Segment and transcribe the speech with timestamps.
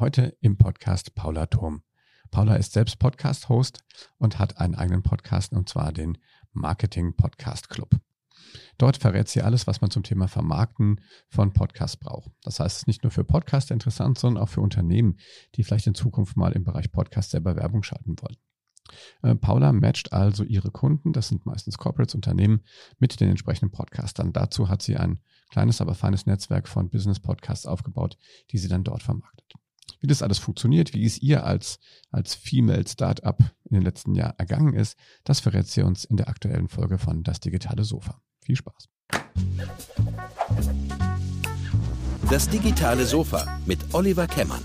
[0.00, 1.82] Heute im Podcast Paula Turm.
[2.30, 3.84] Paula ist selbst Podcast-Host
[4.16, 6.16] und hat einen eigenen Podcast, und zwar den
[6.54, 8.00] Marketing Podcast Club.
[8.78, 12.30] Dort verrät sie alles, was man zum Thema Vermarkten von Podcasts braucht.
[12.42, 15.18] Das heißt, es ist nicht nur für Podcaster interessant, sondern auch für Unternehmen,
[15.56, 18.38] die vielleicht in Zukunft mal im Bereich Podcast selber Werbung schalten wollen.
[19.20, 22.64] Äh, Paula matcht also ihre Kunden, das sind meistens Corporates, Unternehmen,
[22.98, 24.32] mit den entsprechenden Podcastern.
[24.32, 25.20] Dazu hat sie ein
[25.50, 28.16] kleines, aber feines Netzwerk von Business-Podcasts aufgebaut,
[28.50, 29.60] die sie dann dort vermarktet.
[30.00, 31.78] Wie das alles funktioniert, wie es ihr als,
[32.10, 36.28] als Female Startup in den letzten Jahren ergangen ist, das verrät sie uns in der
[36.28, 38.20] aktuellen Folge von Das digitale Sofa.
[38.42, 38.88] Viel Spaß.
[42.30, 44.62] Das digitale Sofa mit Oliver Kemmern.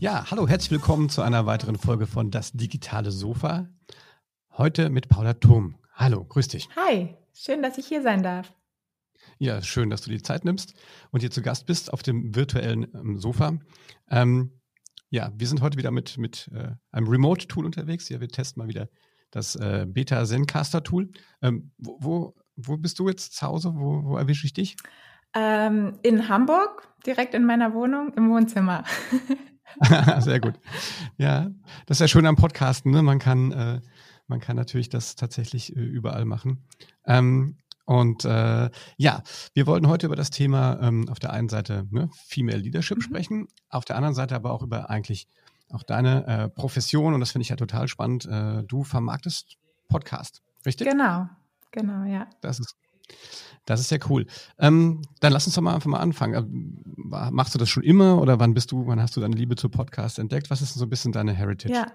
[0.00, 3.68] Ja, hallo, herzlich willkommen zu einer weiteren Folge von Das digitale Sofa.
[4.56, 5.76] Heute mit Paula Thom.
[5.94, 6.68] Hallo, grüß dich.
[6.74, 8.52] Hi, schön, dass ich hier sein darf.
[9.42, 10.74] Ja, schön, dass du die Zeit nimmst
[11.10, 13.58] und hier zu Gast bist auf dem virtuellen ähm, Sofa.
[14.08, 14.52] Ähm,
[15.10, 18.08] ja, wir sind heute wieder mit, mit äh, einem Remote-Tool unterwegs.
[18.08, 18.88] Ja, wir testen mal wieder
[19.32, 21.10] das äh, Beta Zencaster-Tool.
[21.42, 23.72] Ähm, wo, wo, wo, bist du jetzt zu Hause?
[23.74, 24.76] Wo, wo erwische ich dich?
[25.34, 28.84] Ähm, in Hamburg, direkt in meiner Wohnung, im Wohnzimmer.
[30.20, 30.54] Sehr gut.
[31.16, 31.50] Ja,
[31.86, 32.92] das ist ja schön am Podcasten.
[32.92, 33.02] Ne?
[33.02, 33.80] Man kann, äh,
[34.28, 36.64] man kann natürlich das tatsächlich äh, überall machen.
[37.06, 39.22] Ähm, und äh, ja,
[39.54, 43.02] wir wollten heute über das Thema ähm, auf der einen Seite ne, Female Leadership mhm.
[43.02, 45.26] sprechen, auf der anderen Seite aber auch über eigentlich
[45.70, 47.14] auch deine äh, Profession.
[47.14, 48.26] Und das finde ich ja total spannend.
[48.26, 49.56] Äh, du vermarktest
[49.88, 50.88] Podcast, richtig?
[50.88, 51.28] Genau,
[51.70, 52.28] genau, ja.
[52.40, 52.76] Das ist
[53.64, 54.26] das ist ja cool.
[54.58, 56.34] Ähm, dann lass uns doch mal einfach mal anfangen.
[56.34, 56.82] Ähm,
[57.32, 59.68] machst du das schon immer oder wann bist du, wann hast du deine Liebe zu
[59.68, 60.50] Podcast entdeckt?
[60.50, 61.72] Was ist denn so ein bisschen deine Heritage?
[61.72, 61.86] Ja,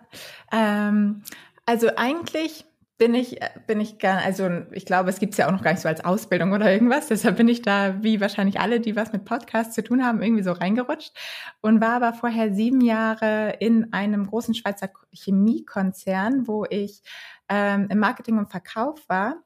[0.51, 1.23] ähm,
[1.65, 2.65] also eigentlich
[2.97, 5.71] bin ich, bin ich gar, also ich glaube, es gibt es ja auch noch gar
[5.71, 7.07] nicht so als Ausbildung oder irgendwas.
[7.09, 10.43] Deshalb bin ich da, wie wahrscheinlich alle, die was mit Podcasts zu tun haben, irgendwie
[10.43, 11.15] so reingerutscht
[11.61, 17.03] und war aber vorher sieben Jahre in einem großen Schweizer Chemiekonzern, wo ich
[17.49, 19.43] ähm, im Marketing und Verkauf war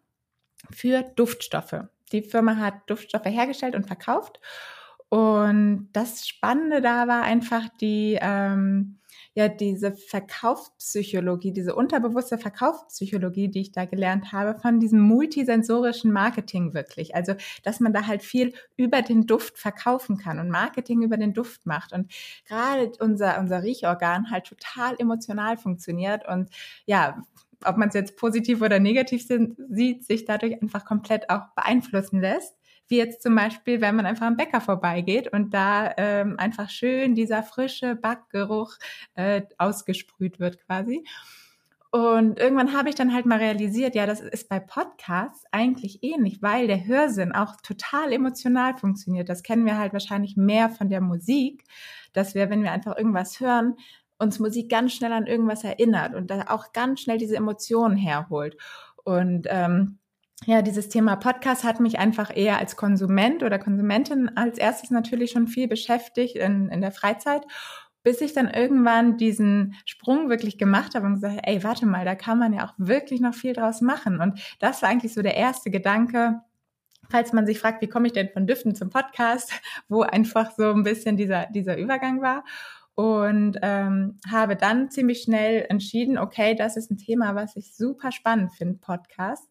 [0.72, 1.84] für Duftstoffe.
[2.14, 4.40] Die Firma hat Duftstoffe hergestellt und verkauft.
[5.12, 8.98] Und das Spannende da war einfach die, ähm,
[9.34, 16.74] ja, diese Verkaufspsychologie, diese unterbewusste Verkaufspsychologie, die ich da gelernt habe, von diesem multisensorischen Marketing
[16.74, 17.14] wirklich.
[17.14, 21.34] Also, dass man da halt viel über den Duft verkaufen kann und Marketing über den
[21.34, 21.92] Duft macht.
[21.92, 22.10] Und
[22.48, 26.50] gerade unser, unser Riechorgan halt total emotional funktioniert und
[26.86, 27.22] ja,
[27.66, 32.56] ob man es jetzt positiv oder negativ sieht, sich dadurch einfach komplett auch beeinflussen lässt.
[32.92, 37.16] Wie jetzt zum Beispiel, wenn man einfach am Bäcker vorbeigeht und da ähm, einfach schön
[37.16, 38.74] dieser frische Backgeruch
[39.16, 41.06] äh, ausgesprüht wird quasi.
[41.92, 46.42] Und irgendwann habe ich dann halt mal realisiert, ja, das ist bei Podcasts eigentlich ähnlich,
[46.42, 49.30] weil der Hörsinn auch total emotional funktioniert.
[49.30, 51.64] Das kennen wir halt wahrscheinlich mehr von der Musik,
[52.12, 53.76] dass wir, wenn wir einfach irgendwas hören,
[54.20, 58.58] uns Musik ganz schnell an irgendwas erinnert und da auch ganz schnell diese Emotionen herholt.
[59.04, 59.98] Und ähm,
[60.46, 65.32] ja, dieses Thema Podcast hat mich einfach eher als Konsument oder Konsumentin als erstes natürlich
[65.32, 67.44] schon viel beschäftigt in, in der Freizeit,
[68.04, 72.16] bis ich dann irgendwann diesen Sprung wirklich gemacht habe und gesagt, ey, warte mal, da
[72.16, 74.20] kann man ja auch wirklich noch viel draus machen.
[74.20, 76.42] Und das war eigentlich so der erste Gedanke,
[77.12, 79.52] falls man sich fragt, wie komme ich denn von Düften zum Podcast,
[79.90, 82.44] wo einfach so ein bisschen dieser, dieser Übergang war
[82.96, 88.12] und ähm, habe dann ziemlich schnell entschieden, okay, das ist ein Thema, was ich super
[88.12, 89.48] spannend finde, Podcast.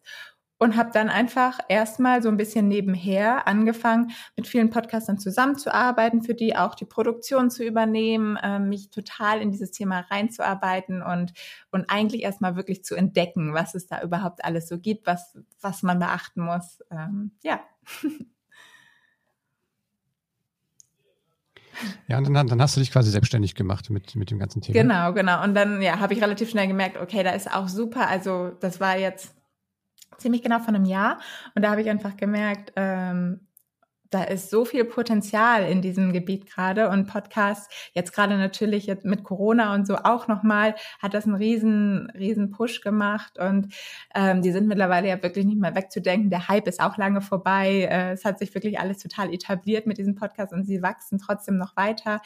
[0.61, 6.35] Und habe dann einfach erstmal so ein bisschen nebenher angefangen, mit vielen Podcastern zusammenzuarbeiten, für
[6.35, 11.33] die auch die Produktion zu übernehmen, äh, mich total in dieses Thema reinzuarbeiten und,
[11.71, 15.81] und eigentlich erstmal wirklich zu entdecken, was es da überhaupt alles so gibt, was, was
[15.81, 16.83] man beachten muss.
[16.91, 17.61] Ähm, ja.
[22.07, 24.79] Ja, und dann, dann hast du dich quasi selbstständig gemacht mit, mit dem ganzen Thema.
[24.79, 25.43] Genau, genau.
[25.43, 28.07] Und dann ja, habe ich relativ schnell gemerkt, okay, da ist auch super.
[28.07, 29.33] Also das war jetzt
[30.21, 31.19] ziemlich genau von einem Jahr.
[31.55, 33.47] Und da habe ich einfach gemerkt, ähm,
[34.11, 39.05] da ist so viel Potenzial in diesem Gebiet gerade und Podcast jetzt gerade natürlich jetzt
[39.05, 43.73] mit Corona und so auch nochmal hat das einen riesen riesen Push gemacht und
[44.13, 46.29] ähm, die sind mittlerweile ja wirklich nicht mehr wegzudenken.
[46.29, 47.87] Der Hype ist auch lange vorbei.
[47.89, 51.57] Äh, es hat sich wirklich alles total etabliert mit diesem Podcast und sie wachsen trotzdem
[51.57, 52.21] noch weiter.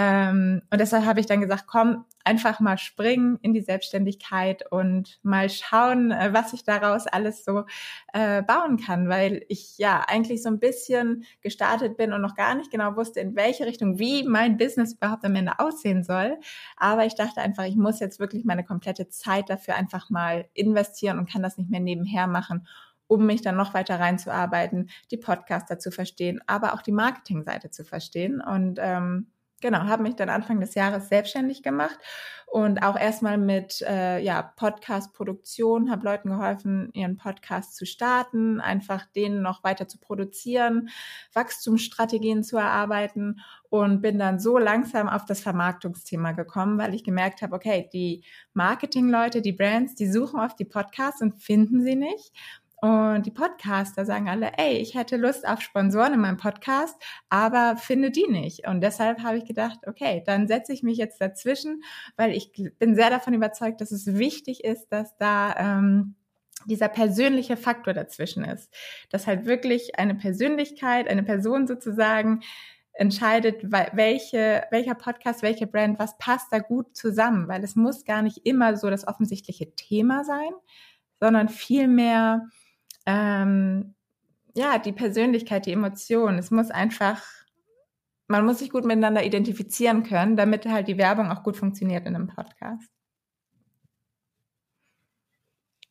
[0.00, 5.18] Ähm, und deshalb habe ich dann gesagt, komm, einfach mal springen in die Selbstständigkeit und
[5.24, 7.64] mal schauen, äh, was ich daraus alles so
[8.12, 12.54] äh, bauen kann, weil ich ja eigentlich so ein bisschen gestartet bin und noch gar
[12.54, 16.38] nicht genau wusste, in welche Richtung, wie mein Business überhaupt am Ende aussehen soll.
[16.76, 21.18] Aber ich dachte einfach, ich muss jetzt wirklich meine komplette Zeit dafür einfach mal investieren
[21.18, 22.66] und kann das nicht mehr nebenher machen.
[23.10, 27.84] um mich dann noch weiter reinzuarbeiten, die Podcaster zu verstehen, aber auch die Marketingseite zu
[27.84, 28.40] verstehen.
[28.42, 29.28] Und ähm,
[29.60, 31.98] genau, habe mich dann Anfang des Jahres selbstständig gemacht
[32.46, 39.04] und auch erstmal mit äh, ja, Podcast-Produktion, habe Leuten geholfen, ihren Podcast zu starten, einfach
[39.06, 40.88] den noch weiter zu produzieren,
[41.34, 47.42] Wachstumsstrategien zu erarbeiten und bin dann so langsam auf das Vermarktungsthema gekommen, weil ich gemerkt
[47.42, 48.24] habe, okay, die
[48.54, 52.32] Marketingleute, die Brands, die suchen auf die Podcasts und finden sie nicht.
[52.80, 56.94] Und die Podcaster sagen alle, ey, ich hätte Lust auf Sponsoren in meinem Podcast,
[57.28, 58.68] aber finde die nicht.
[58.68, 61.82] Und deshalb habe ich gedacht, okay, dann setze ich mich jetzt dazwischen,
[62.16, 66.14] weil ich bin sehr davon überzeugt, dass es wichtig ist, dass da ähm,
[66.66, 68.72] dieser persönliche Faktor dazwischen ist.
[69.10, 72.40] Dass halt wirklich eine Persönlichkeit, eine Person sozusagen
[72.92, 78.22] entscheidet, welche, welcher Podcast, welche Brand, was passt da gut zusammen, weil es muss gar
[78.22, 80.50] nicht immer so das offensichtliche Thema sein,
[81.20, 82.48] sondern vielmehr
[83.08, 83.94] ähm,
[84.54, 86.38] ja, die Persönlichkeit, die Emotionen.
[86.38, 87.22] Es muss einfach,
[88.26, 92.14] man muss sich gut miteinander identifizieren können, damit halt die Werbung auch gut funktioniert in
[92.14, 92.90] einem Podcast.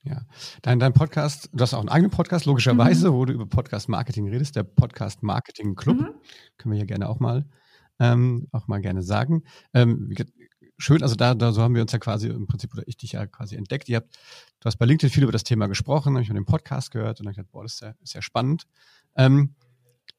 [0.04, 0.22] Ja,
[0.62, 3.14] dein, dein Podcast, du hast auch einen eigenen Podcast, logischerweise, mhm.
[3.16, 5.98] wo du über Podcast Marketing redest, der Podcast Marketing Club.
[5.98, 6.14] Mhm.
[6.58, 7.46] Können wir hier gerne auch mal,
[8.00, 9.44] ähm, auch mal gerne sagen.
[9.74, 10.14] Ähm,
[10.78, 13.14] schön, also da, da so haben wir uns ja quasi im Prinzip, oder ich dich
[13.14, 13.90] ja quasi entdeckt.
[13.90, 14.16] Ihr habt,
[14.60, 17.20] du hast bei LinkedIn viel über das Thema gesprochen, habe ich von dem Podcast gehört
[17.20, 18.66] und dann gedacht, boah, das ist ja, ist ja spannend.
[19.16, 19.56] Ähm,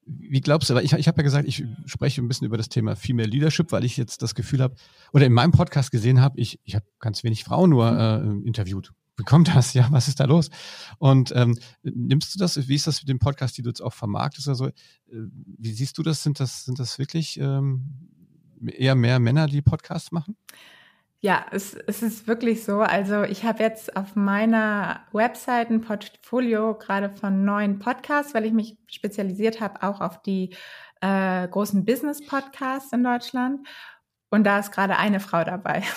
[0.06, 2.69] wie glaubst du, aber ich, ich habe ja gesagt, ich spreche ein bisschen über das
[2.69, 4.75] Thema Female Leadership, weil ich jetzt das Gefühl habe,
[5.12, 8.93] oder in meinem Podcast gesehen habe, ich, ich habe ganz wenig Frauen nur äh, interviewt.
[9.19, 9.75] Wie kommt das?
[9.75, 10.49] Ja, was ist da los?
[10.99, 13.93] Und ähm, nimmst du das, wie ist das mit dem Podcast, die du jetzt auch
[13.93, 14.66] vermarktest oder so?
[14.66, 14.72] Äh,
[15.58, 16.22] wie siehst du das?
[16.22, 18.08] Sind das, sind das wirklich ähm,
[18.66, 20.37] eher mehr Männer, die Podcasts machen?
[21.20, 22.81] Ja, es, es ist wirklich so.
[22.81, 28.52] Also ich habe jetzt auf meiner Website ein Portfolio gerade von neuen Podcasts, weil ich
[28.52, 30.55] mich spezialisiert habe auch auf die
[31.00, 33.66] äh, großen Business-Podcasts in Deutschland.
[34.31, 35.82] Und da ist gerade eine Frau dabei.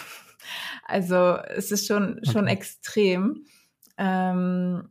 [0.84, 2.54] Also es ist schon, schon okay.
[2.54, 3.46] extrem.
[3.98, 4.90] Ähm,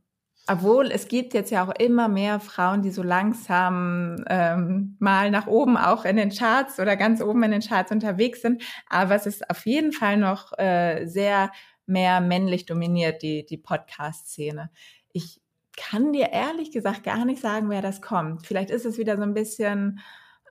[0.51, 5.47] obwohl es gibt jetzt ja auch immer mehr Frauen, die so langsam ähm, mal nach
[5.47, 8.61] oben auch in den Charts oder ganz oben in den Charts unterwegs sind.
[8.89, 11.53] Aber es ist auf jeden Fall noch äh, sehr
[11.87, 14.71] mehr männlich dominiert, die, die Podcast-Szene.
[15.13, 15.41] Ich
[15.77, 18.45] kann dir ehrlich gesagt gar nicht sagen, wer das kommt.
[18.45, 20.01] Vielleicht ist es wieder so ein bisschen,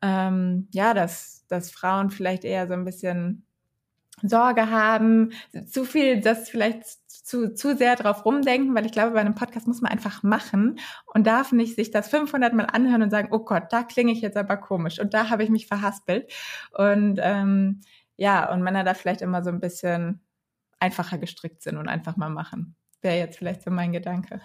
[0.01, 3.48] ähm, ja, dass, dass Frauen vielleicht eher so ein bisschen
[4.23, 5.31] Sorge haben,
[5.67, 6.85] zu viel, das vielleicht
[7.29, 10.79] zu, zu sehr drauf rumdenken, weil ich glaube, bei einem Podcast muss man einfach machen
[11.13, 14.21] und darf nicht sich das 500 Mal anhören und sagen, oh Gott, da klinge ich
[14.21, 16.31] jetzt aber komisch und da habe ich mich verhaspelt.
[16.71, 17.81] Und ähm,
[18.17, 20.21] ja, und Männer da vielleicht immer so ein bisschen
[20.79, 22.75] einfacher gestrickt sind und einfach mal machen.
[23.01, 24.41] Wäre jetzt vielleicht so mein Gedanke.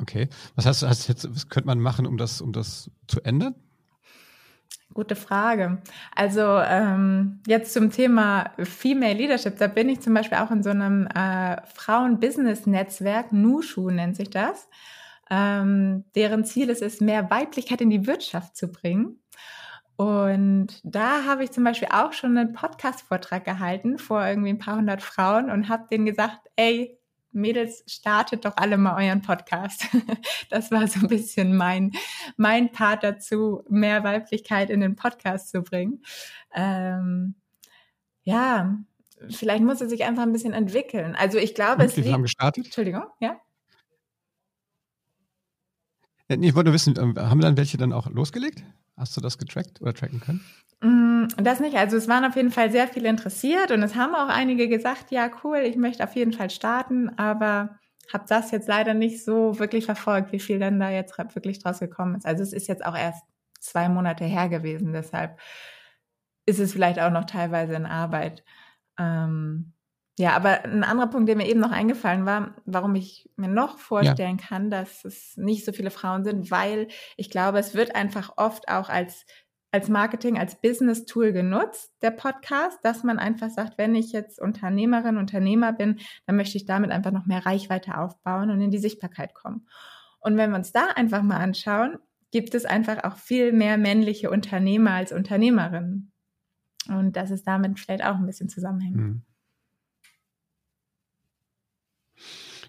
[0.00, 0.28] Okay.
[0.56, 3.54] Was heißt, heißt jetzt, was könnte man machen, um das, um das zu ändern?
[4.94, 5.78] Gute Frage.
[6.14, 10.70] Also ähm, jetzt zum Thema Female Leadership, da bin ich zum Beispiel auch in so
[10.70, 14.68] einem äh, Frauen-Business-Netzwerk, Nushu nennt sich das,
[15.30, 19.18] ähm, deren Ziel es ist, mehr Weiblichkeit in die Wirtschaft zu bringen.
[19.96, 24.76] Und da habe ich zum Beispiel auch schon einen Podcast-Vortrag gehalten vor irgendwie ein paar
[24.76, 26.98] hundert Frauen und habe denen gesagt, ey,
[27.34, 29.86] Mädels, startet doch alle mal euren Podcast.
[30.50, 31.92] Das war so ein bisschen mein,
[32.36, 36.02] mein Part dazu, mehr Weiblichkeit in den Podcast zu bringen.
[36.54, 37.34] Ähm,
[38.22, 38.78] ja,
[39.30, 41.16] vielleicht muss es sich einfach ein bisschen entwickeln.
[41.16, 42.66] Also ich glaube, Und, es liegt, haben gestartet.
[42.66, 43.40] Entschuldigung, ja.
[46.28, 48.62] ja ich wollte nur wissen, ähm, haben dann welche dann auch losgelegt?
[48.96, 50.44] Hast du das getrackt oder tracken können?
[50.80, 51.76] Mm, das nicht.
[51.76, 55.10] Also es waren auf jeden Fall sehr viele interessiert und es haben auch einige gesagt,
[55.10, 57.78] ja cool, ich möchte auf jeden Fall starten, aber
[58.12, 61.80] habe das jetzt leider nicht so wirklich verfolgt, wie viel denn da jetzt wirklich draus
[61.80, 62.26] gekommen ist.
[62.26, 63.24] Also es ist jetzt auch erst
[63.60, 65.38] zwei Monate her gewesen, deshalb
[66.46, 68.44] ist es vielleicht auch noch teilweise in Arbeit.
[68.98, 69.72] Ähm,
[70.16, 73.78] ja, aber ein anderer Punkt, der mir eben noch eingefallen war, warum ich mir noch
[73.78, 74.46] vorstellen ja.
[74.46, 78.68] kann, dass es nicht so viele Frauen sind, weil ich glaube, es wird einfach oft
[78.68, 79.26] auch als
[79.74, 85.16] als Marketing, als Business-Tool genutzt, der Podcast, dass man einfach sagt, wenn ich jetzt Unternehmerin,
[85.16, 89.34] Unternehmer bin, dann möchte ich damit einfach noch mehr Reichweite aufbauen und in die Sichtbarkeit
[89.34, 89.66] kommen.
[90.20, 91.98] Und wenn wir uns da einfach mal anschauen,
[92.30, 96.12] gibt es einfach auch viel mehr männliche Unternehmer als Unternehmerinnen.
[96.86, 98.96] Und das ist damit vielleicht auch ein bisschen zusammenhängend.
[98.96, 99.22] Mhm.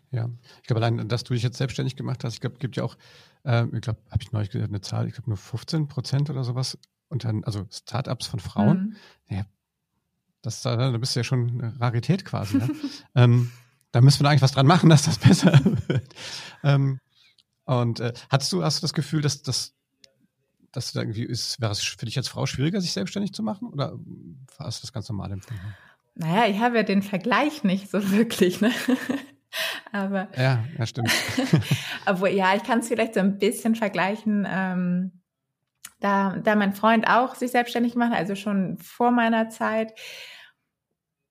[0.09, 0.29] Ja,
[0.61, 2.83] ich glaube allein, dass du dich jetzt selbstständig gemacht hast, ich glaube, es gibt ja
[2.83, 2.97] auch,
[3.43, 6.43] äh, ich glaube, habe ich neulich gehört, eine Zahl, ich glaube nur 15 Prozent oder
[6.43, 6.79] sowas,
[7.15, 8.95] unter, also Startups von Frauen.
[9.29, 9.35] Mhm.
[9.37, 9.45] Ja,
[10.41, 12.59] das, da bist du ja schon eine Rarität quasi.
[12.59, 12.67] ja.
[13.15, 13.51] ähm,
[13.91, 15.53] da müssen wir eigentlich was dran machen, dass das besser
[15.87, 16.13] wird.
[16.63, 16.99] Ähm,
[17.63, 19.75] und äh, hast du, hast du das Gefühl, dass das
[20.75, 23.69] dass da irgendwie ist, wäre es für dich als Frau schwieriger, sich selbstständig zu machen?
[23.69, 23.97] Oder
[24.59, 25.73] hast du das ganz normal empfunden?
[26.15, 28.71] Naja, ich habe ja den Vergleich nicht so wirklich, ne?
[29.91, 30.27] Aber.
[30.37, 31.11] Ja, ja, stimmt.
[32.05, 34.45] Obwohl, ja, ich kann es vielleicht so ein bisschen vergleichen.
[34.49, 35.21] Ähm,
[36.05, 39.99] da, da mein Freund auch sich selbstständig macht, also schon vor meiner Zeit.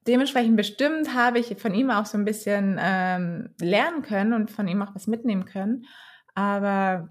[0.09, 4.67] Dementsprechend bestimmt habe ich von ihm auch so ein bisschen ähm, lernen können und von
[4.67, 5.87] ihm auch was mitnehmen können.
[6.35, 7.11] Aber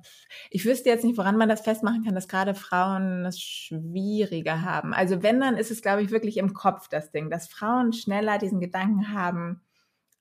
[0.49, 4.93] ich wüsste jetzt nicht, woran man das festmachen kann, dass gerade Frauen es schwieriger haben.
[4.93, 8.37] Also wenn, dann ist es, glaube ich, wirklich im Kopf das Ding, dass Frauen schneller
[8.39, 9.61] diesen Gedanken haben,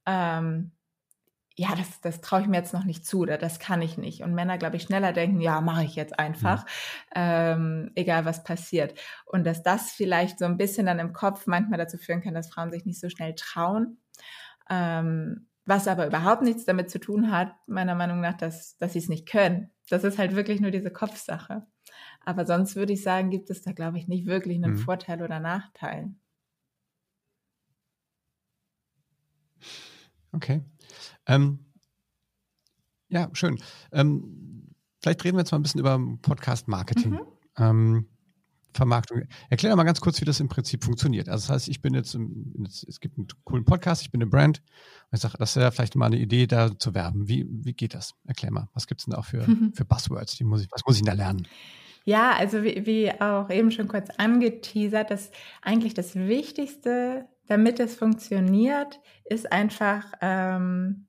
[0.06, 0.70] ähm,
[1.56, 4.23] ja, das, das traue ich mir jetzt noch nicht zu oder das kann ich nicht.
[4.23, 6.68] Und Männer, glaube ich, schneller denken, ja, mache ich jetzt einfach, mhm.
[7.14, 8.99] ähm, egal was passiert.
[9.26, 12.50] Und dass das vielleicht so ein bisschen dann im Kopf manchmal dazu führen kann, dass
[12.50, 13.99] Frauen sich nicht so schnell trauen.
[14.71, 18.99] Ähm, was aber überhaupt nichts damit zu tun hat, meiner Meinung nach, dass, dass sie
[18.99, 19.71] es nicht können.
[19.88, 21.66] Das ist halt wirklich nur diese Kopfsache.
[22.25, 24.78] Aber sonst würde ich sagen, gibt es da, glaube ich, nicht wirklich einen mhm.
[24.78, 26.14] Vorteil oder Nachteil.
[30.32, 30.62] Okay.
[31.26, 31.58] Ähm,
[33.08, 33.58] ja, schön.
[33.92, 37.12] Ähm, vielleicht reden wir jetzt mal ein bisschen über Podcast-Marketing.
[37.12, 37.26] Mhm.
[37.58, 38.08] Ähm,
[38.75, 39.22] Vermarktung.
[39.50, 41.28] Erklär doch mal ganz kurz, wie das im Prinzip funktioniert.
[41.28, 44.30] Also das heißt, ich bin jetzt, im, es gibt einen coolen Podcast, ich bin eine
[44.30, 44.62] Brand.
[45.11, 47.28] Und ich sage, das wäre vielleicht mal eine Idee, da zu werben.
[47.28, 48.14] Wie, wie geht das?
[48.26, 49.44] Erklär mal, was gibt es denn da auch für,
[49.75, 50.37] für Buzzwords?
[50.37, 51.46] Die muss ich, was muss ich da lernen?
[52.04, 55.30] Ja, also wie, wie auch eben schon kurz angeteasert, dass
[55.61, 61.08] eigentlich das Wichtigste, damit es funktioniert, ist einfach ähm,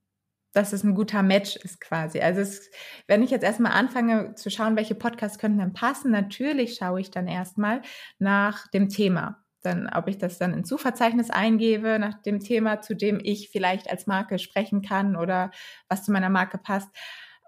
[0.54, 2.20] dass es ein guter Match ist quasi.
[2.20, 2.70] Also es,
[3.08, 7.12] wenn ich jetzt erstmal anfange zu schauen, welche Podcasts könnten denn passen, natürlich schaue ich
[7.12, 7.82] dann erstmal
[8.20, 9.44] nach dem Thema.
[9.64, 13.90] Dann, ob ich das dann ins Suchverzeichnis eingebe, nach dem Thema, zu dem ich vielleicht
[13.90, 15.52] als Marke sprechen kann oder
[15.90, 16.90] was zu meiner Marke passt.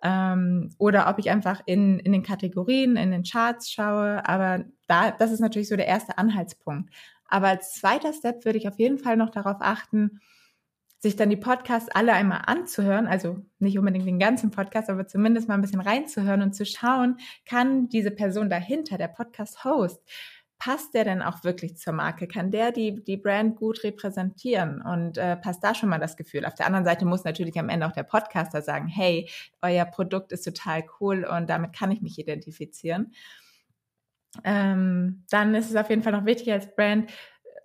[0.01, 4.27] Ähm, oder ob ich einfach in, in den Kategorien, in den Charts schaue.
[4.27, 6.89] Aber da, das ist natürlich so der erste Anhaltspunkt.
[7.27, 10.19] Aber als zweiter Step würde ich auf jeden Fall noch darauf achten,
[10.99, 15.47] sich dann die Podcasts alle einmal anzuhören, also nicht unbedingt den ganzen Podcast, aber zumindest
[15.47, 20.01] mal ein bisschen reinzuhören und zu schauen, kann diese Person dahinter, der Podcast-Host,
[20.57, 22.27] passt der denn auch wirklich zur Marke?
[22.27, 24.81] Kann der die, die Brand gut repräsentieren?
[24.81, 26.45] Und äh, passt da schon mal das Gefühl?
[26.45, 29.29] Auf der anderen Seite muss natürlich am Ende auch der Podcaster sagen, hey,
[29.61, 33.13] euer Produkt ist total cool und damit kann ich mich identifizieren.
[34.43, 37.09] Ähm, dann ist es auf jeden Fall noch wichtig als Brand,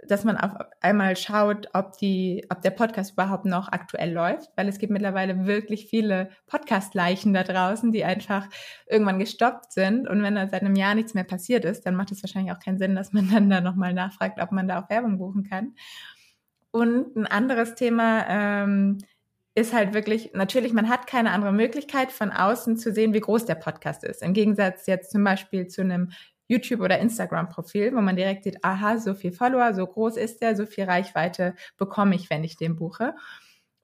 [0.06, 4.68] dass man auf einmal schaut, ob die, ob der Podcast überhaupt noch aktuell läuft, weil
[4.68, 8.48] es gibt mittlerweile wirklich viele Podcast-Leichen da draußen, die einfach
[8.86, 10.08] irgendwann gestoppt sind.
[10.08, 12.60] Und wenn da seit einem Jahr nichts mehr passiert ist, dann macht es wahrscheinlich auch
[12.60, 15.74] keinen Sinn, dass man dann da nochmal nachfragt, ob man da auch Werbung buchen kann.
[16.70, 18.98] Und ein anderes Thema ähm,
[19.54, 23.44] ist halt wirklich, natürlich, man hat keine andere Möglichkeit, von außen zu sehen, wie groß
[23.44, 24.22] der Podcast ist.
[24.22, 26.12] Im Gegensatz jetzt zum Beispiel zu einem
[26.50, 30.56] YouTube- oder Instagram-Profil, wo man direkt sieht, aha, so viel Follower, so groß ist der,
[30.56, 33.14] so viel Reichweite bekomme ich, wenn ich den buche.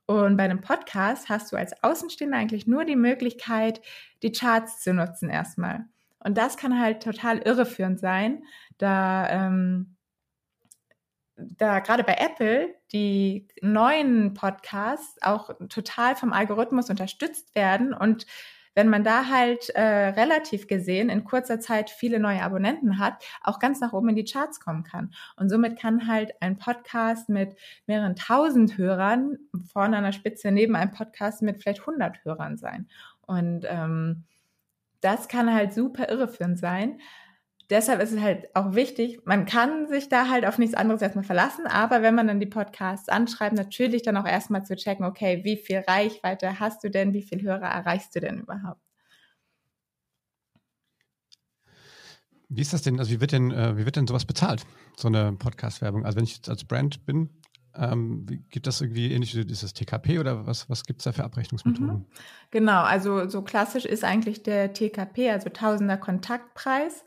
[0.07, 3.81] Und bei einem Podcast hast du als Außenstehender eigentlich nur die Möglichkeit,
[4.23, 5.85] die Charts zu nutzen erstmal.
[6.19, 8.43] Und das kann halt total irreführend sein,
[8.79, 9.97] da, ähm,
[11.37, 18.27] da gerade bei Apple die neuen Podcasts auch total vom Algorithmus unterstützt werden und
[18.77, 23.59] wenn man da halt äh, relativ gesehen in kurzer Zeit viele neue Abonnenten hat, auch
[23.59, 25.13] ganz nach oben in die Charts kommen kann.
[25.37, 27.57] Und somit kann halt ein Podcast mit
[27.87, 29.39] mehreren tausend Hörern
[29.73, 32.87] vorne an der Spitze neben einem Podcast mit vielleicht 100 Hörern sein.
[33.23, 34.25] Und ähm,
[35.01, 37.01] das kann halt super irreführend sein
[37.71, 41.25] deshalb ist es halt auch wichtig, man kann sich da halt auf nichts anderes erstmal
[41.25, 45.41] verlassen, aber wenn man dann die Podcasts anschreibt, natürlich dann auch erstmal zu checken, okay,
[45.45, 48.81] wie viel Reichweite hast du denn, wie viel Hörer erreichst du denn überhaupt?
[52.49, 54.65] Wie ist das denn, also wie wird denn, äh, wie wird denn sowas bezahlt,
[54.97, 56.05] so eine Podcast-Werbung?
[56.05, 57.31] Also wenn ich jetzt als Brand bin,
[57.75, 61.25] ähm, gibt das irgendwie ähnlich, ist das TKP oder was, was gibt es da für
[61.25, 61.99] Abrechnungsmethoden?
[61.99, 62.07] Mhm.
[62.51, 67.05] Genau, also so klassisch ist eigentlich der TKP, also Tausender Kontaktpreis.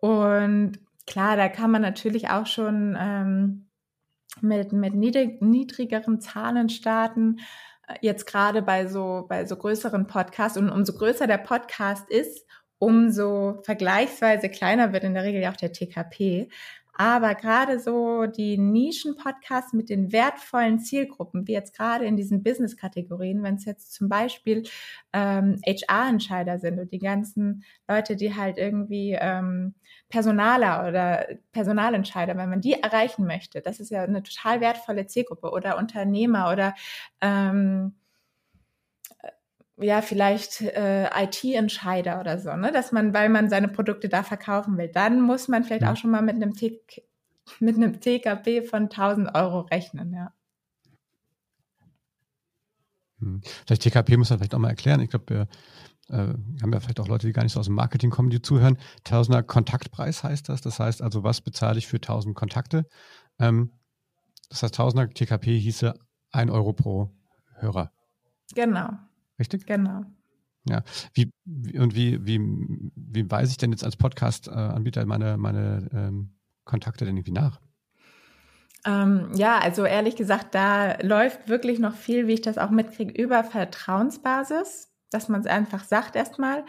[0.00, 3.66] Und klar, da kann man natürlich auch schon ähm,
[4.40, 7.40] mit, mit niedrig, niedrigeren Zahlen starten.
[8.00, 10.56] Jetzt gerade bei so, bei so größeren Podcasts.
[10.56, 12.46] Und umso größer der Podcast ist,
[12.78, 16.48] umso vergleichsweise kleiner wird in der Regel ja auch der TKP.
[17.00, 23.42] Aber gerade so die Nischen-Podcasts mit den wertvollen Zielgruppen, wie jetzt gerade in diesen Business-Kategorien,
[23.42, 24.64] wenn es jetzt zum Beispiel
[25.14, 29.74] ähm, HR-Entscheider sind und die ganzen Leute, die halt irgendwie ähm,
[30.10, 35.50] Personaler oder Personalentscheider, wenn man die erreichen möchte, das ist ja eine total wertvolle Zielgruppe
[35.50, 36.74] oder Unternehmer oder
[37.20, 37.94] ähm,
[39.82, 42.70] ja, vielleicht äh, IT-Entscheider oder so, ne?
[42.70, 45.92] Dass man, weil man seine Produkte da verkaufen will, dann muss man vielleicht ja.
[45.92, 46.80] auch schon mal mit einem, T
[47.60, 50.32] mit einem TKP von 1000 Euro rechnen, ja.
[53.20, 53.40] Hm.
[53.66, 55.00] Vielleicht TKP muss man vielleicht auch mal erklären.
[55.00, 55.48] Ich glaube, wir
[56.08, 58.42] äh, haben ja vielleicht auch Leute, die gar nicht so aus dem Marketing kommen, die
[58.42, 58.78] zuhören.
[59.04, 60.60] Tausender Kontaktpreis heißt das.
[60.60, 62.86] Das heißt also, was bezahle ich für 1000 Kontakte?
[63.38, 63.72] Ähm,
[64.48, 65.94] das heißt, Tausender TKP hieße
[66.32, 67.10] 1 Euro pro
[67.54, 67.92] Hörer.
[68.54, 68.90] Genau.
[69.38, 69.66] Richtig?
[69.66, 70.04] Genau.
[70.68, 70.82] Ja,
[71.14, 72.38] wie, wie und wie, wie,
[72.94, 76.34] wie weise ich denn jetzt als Podcast-Anbieter meine, meine ähm,
[76.64, 77.60] Kontakte denn irgendwie nach?
[78.86, 83.20] Ähm, ja, also ehrlich gesagt, da läuft wirklich noch viel, wie ich das auch mitkriege,
[83.20, 86.64] über Vertrauensbasis, dass man es einfach sagt erstmal.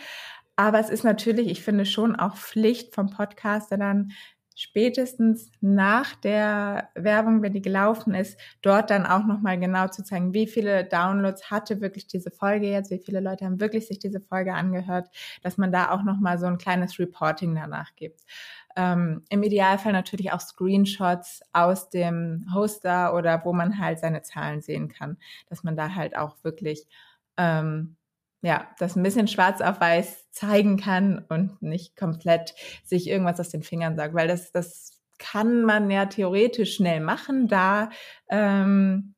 [0.57, 4.11] Aber es ist natürlich, ich finde schon auch Pflicht vom Podcaster dann
[4.55, 10.33] spätestens nach der Werbung, wenn die gelaufen ist, dort dann auch nochmal genau zu zeigen,
[10.33, 14.19] wie viele Downloads hatte wirklich diese Folge jetzt, wie viele Leute haben wirklich sich diese
[14.19, 15.09] Folge angehört,
[15.41, 18.21] dass man da auch nochmal so ein kleines Reporting danach gibt.
[18.75, 24.61] Ähm, Im Idealfall natürlich auch Screenshots aus dem Hoster oder wo man halt seine Zahlen
[24.61, 25.17] sehen kann,
[25.49, 26.87] dass man da halt auch wirklich
[27.37, 27.97] ähm,
[28.41, 33.49] ja, das ein bisschen schwarz auf weiß zeigen kann und nicht komplett sich irgendwas aus
[33.49, 37.89] den Fingern sagt, weil das, das kann man ja theoretisch schnell machen, da,
[38.29, 39.13] ähm,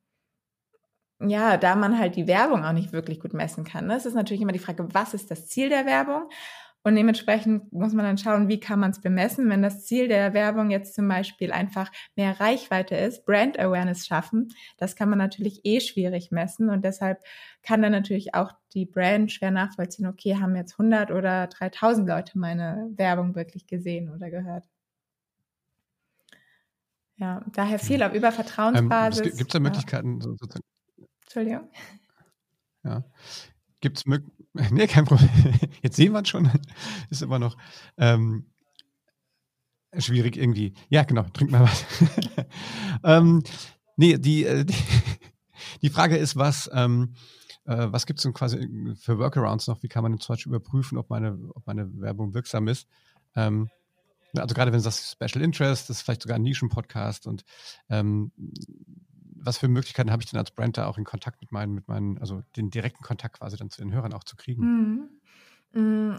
[1.20, 3.86] ja, da man halt die Werbung auch nicht wirklich gut messen kann.
[3.86, 3.96] Ne?
[3.96, 6.28] Es ist natürlich immer die Frage, was ist das Ziel der Werbung?
[6.86, 9.48] Und dementsprechend muss man dann schauen, wie kann man es bemessen.
[9.48, 14.48] Wenn das Ziel der Werbung jetzt zum Beispiel einfach mehr Reichweite ist, Brand Awareness schaffen,
[14.76, 16.68] das kann man natürlich eh schwierig messen.
[16.68, 17.24] Und deshalb
[17.62, 22.38] kann dann natürlich auch die Brand schwer nachvollziehen, okay, haben jetzt 100 oder 3000 Leute
[22.38, 24.68] meine Werbung wirklich gesehen oder gehört.
[27.16, 29.20] Ja, daher viel auf über Vertrauensbasis.
[29.20, 30.20] Ähm, Gibt es da Möglichkeiten?
[30.20, 30.26] Ja.
[30.26, 30.64] Sozusagen?
[31.22, 31.70] Entschuldigung.
[32.82, 33.04] Ja.
[33.80, 34.33] Gibt es Möglichkeiten?
[34.70, 35.30] Nee, kein Problem.
[35.82, 36.50] Jetzt sehen wir es schon.
[37.10, 37.56] Ist immer noch
[37.98, 38.46] ähm,
[39.98, 40.74] schwierig irgendwie.
[40.88, 41.84] Ja, genau, trink mal was.
[43.04, 43.42] ähm,
[43.96, 44.64] nee, die, äh,
[45.82, 47.14] die, Frage ist, was, ähm,
[47.64, 49.82] äh, was gibt es denn quasi für Workarounds noch?
[49.82, 52.88] Wie kann man denn zum Beispiel überprüfen, ob meine, ob meine Werbung wirksam ist?
[53.36, 53.68] Ähm,
[54.36, 57.44] also gerade wenn es das Special Interest, das ist vielleicht sogar ein Nischen-Podcast und
[57.88, 58.32] ähm,
[59.44, 61.88] was für Möglichkeiten habe ich denn als Brand da auch in Kontakt mit meinen, mit
[61.88, 65.10] meinen, also den direkten Kontakt quasi dann zu den Hörern auch zu kriegen?
[65.72, 65.80] Mhm.
[65.80, 66.16] Mm,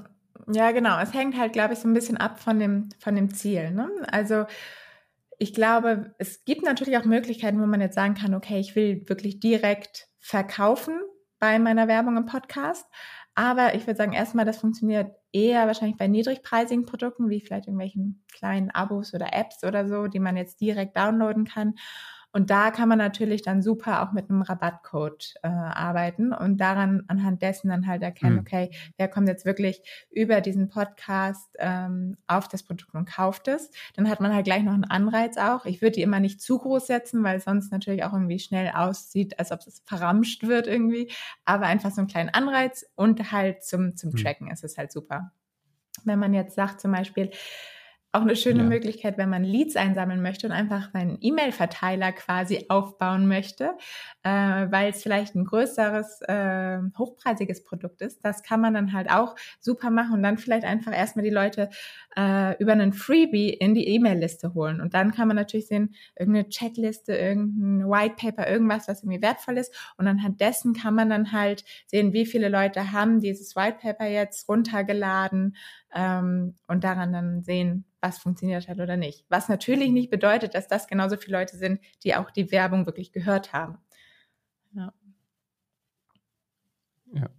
[0.54, 1.00] ja, genau.
[1.00, 3.72] Es hängt halt, glaube ich, so ein bisschen ab von dem, von dem Ziel.
[3.72, 3.90] Ne?
[4.12, 4.46] Also
[5.38, 9.08] ich glaube, es gibt natürlich auch Möglichkeiten, wo man jetzt sagen kann, okay, ich will
[9.08, 11.00] wirklich direkt verkaufen
[11.40, 12.86] bei meiner Werbung im Podcast.
[13.36, 18.24] Aber ich würde sagen, erstmal, das funktioniert eher wahrscheinlich bei niedrigpreisigen Produkten, wie vielleicht irgendwelchen
[18.32, 21.76] kleinen Abos oder Apps oder so, die man jetzt direkt downloaden kann.
[22.36, 27.06] Und da kann man natürlich dann super auch mit einem Rabattcode äh, arbeiten und daran
[27.08, 28.40] anhand dessen dann halt erkennen, mhm.
[28.42, 33.72] okay, wer kommt jetzt wirklich über diesen Podcast ähm, auf das Produkt und kauft es.
[33.96, 35.64] Dann hat man halt gleich noch einen Anreiz auch.
[35.64, 39.40] Ich würde die immer nicht zu groß setzen, weil sonst natürlich auch irgendwie schnell aussieht,
[39.40, 41.10] als ob es verramscht wird irgendwie.
[41.46, 44.18] Aber einfach so einen kleinen Anreiz und halt zum, zum mhm.
[44.18, 45.32] Tracken ist es halt super.
[46.04, 47.32] Wenn man jetzt sagt zum Beispiel,
[48.16, 48.70] auch eine schöne ja.
[48.70, 53.72] Möglichkeit, wenn man Leads einsammeln möchte und einfach seinen E-Mail-Verteiler quasi aufbauen möchte,
[54.24, 58.24] äh, weil es vielleicht ein größeres, äh, hochpreisiges Produkt ist.
[58.24, 61.70] Das kann man dann halt auch super machen und dann vielleicht einfach erstmal die Leute
[62.18, 64.80] äh, über einen Freebie in die E-Mail-Liste holen.
[64.80, 69.58] Und dann kann man natürlich sehen, irgendeine Checkliste, irgendein White Paper, irgendwas, was irgendwie wertvoll
[69.58, 69.76] ist.
[69.98, 74.08] Und anhand dessen kann man dann halt sehen, wie viele Leute haben dieses White Paper
[74.08, 75.56] jetzt runtergeladen
[75.96, 79.26] ähm, und daran dann sehen, was funktioniert hat oder nicht.
[79.30, 83.12] Was natürlich nicht bedeutet, dass das genauso viele Leute sind, die auch die Werbung wirklich
[83.12, 83.78] gehört haben.
[84.74, 84.94] Ja.
[87.14, 87.30] ja.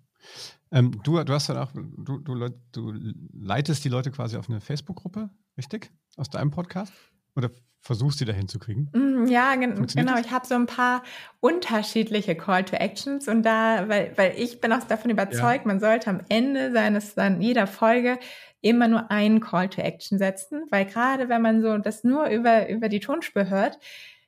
[0.73, 2.92] Ähm, du, du hast dann auch, du, du, du
[3.33, 5.92] leitest die Leute quasi auf eine Facebook-Gruppe, richtig?
[6.16, 6.92] Aus deinem Podcast?
[7.37, 7.51] Oder
[7.87, 8.90] versuchst, die da hinzukriegen?
[8.92, 10.16] Mm, ja, gen genau.
[10.16, 10.27] Das?
[10.27, 11.03] Ich habe so ein paar
[11.40, 15.66] unterschiedliche Call to Actions und da, weil, weil ich bin auch davon überzeugt, ja.
[15.66, 18.19] man sollte am Ende seines, dann jeder Folge
[18.61, 22.69] immer nur einen Call to Action setzen, weil gerade wenn man so das nur über,
[22.69, 23.79] über die Tonspur hört,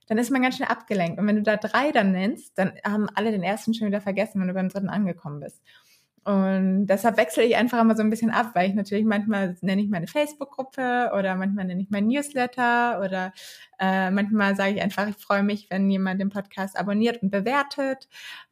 [0.07, 1.19] dann ist man ganz schnell abgelenkt.
[1.19, 4.41] Und wenn du da drei dann nennst, dann haben alle den ersten schon wieder vergessen,
[4.41, 5.63] wenn du beim dritten angekommen bist.
[6.29, 9.81] Und deshalb wechsle ich einfach immer so ein bisschen ab, weil ich natürlich manchmal nenne
[9.81, 13.33] ich meine Facebook-Gruppe oder manchmal nenne ich mein Newsletter oder
[13.79, 18.09] äh, manchmal sage ich einfach, ich freue mich, wenn jemand den Podcast abonniert und bewertet.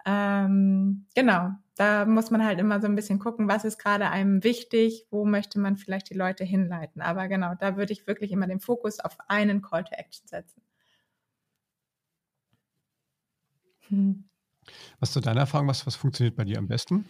[0.06, 4.42] Ähm, genau, da muss man halt immer so ein bisschen gucken, was ist gerade einem
[4.42, 7.02] wichtig, wo möchte man vielleicht die Leute hinleiten.
[7.02, 10.62] Aber genau, da würde ich wirklich immer den Fokus auf einen Call to Action setzen.
[13.88, 14.24] Hm.
[15.00, 17.04] Was zu deiner Erfahrung, was, was funktioniert bei dir am besten?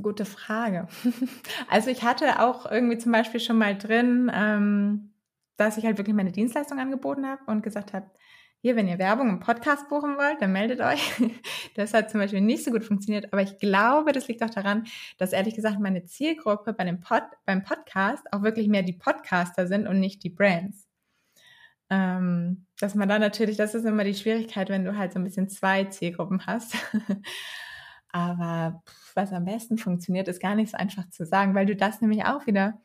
[0.00, 0.86] Gute Frage.
[1.68, 5.14] Also ich hatte auch irgendwie zum Beispiel schon mal drin, ähm,
[5.56, 8.10] dass ich halt wirklich meine Dienstleistung angeboten habe und gesagt habe,
[8.60, 11.12] hier, wenn ihr Werbung im Podcast buchen wollt, dann meldet euch.
[11.74, 14.84] Das hat zum Beispiel nicht so gut funktioniert, aber ich glaube, das liegt auch daran,
[15.18, 19.66] dass ehrlich gesagt meine Zielgruppe bei dem Pod, beim Podcast auch wirklich mehr die Podcaster
[19.66, 20.88] sind und nicht die Brands.
[21.90, 25.24] Ähm, dass man da natürlich, das ist immer die Schwierigkeit, wenn du halt so ein
[25.24, 26.76] bisschen zwei Zielgruppen hast.
[28.08, 28.82] Aber
[29.14, 32.24] was am besten funktioniert, ist gar nicht so einfach zu sagen, weil du das nämlich
[32.24, 32.80] auch wieder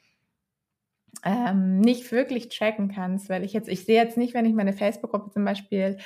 [1.24, 4.74] ähm, nicht wirklich tracken kannst, weil ich jetzt, ich sehe jetzt nicht, wenn ich meine
[4.74, 5.97] Facebook-Gruppe zum Beispiel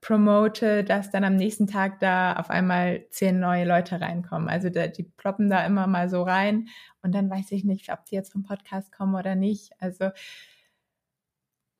[0.00, 4.48] promote, dass dann am nächsten Tag da auf einmal zehn neue Leute reinkommen.
[4.48, 6.68] Also da, die ploppen da immer mal so rein
[7.02, 9.72] und dann weiß ich nicht, ob die jetzt vom Podcast kommen oder nicht.
[9.80, 10.10] Also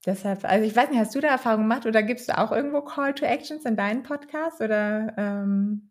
[0.07, 2.81] deshalb, also ich weiß nicht, hast du da Erfahrung gemacht oder gibst du auch irgendwo
[2.81, 5.91] Call to Actions in deinen Podcast oder ähm